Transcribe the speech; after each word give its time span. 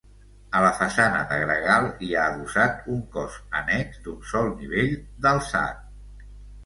A 0.59 0.61
la 0.61 0.69
façana 0.77 1.19
de 1.33 1.37
gregal 1.41 1.89
hi 2.07 2.09
ha 2.15 2.23
adossat 2.31 2.81
un 2.95 3.03
cos 3.17 3.37
annex 3.63 4.01
d'un 4.07 4.19
sol 4.33 4.53
nivell 4.63 4.93
d'alçat. 5.27 6.29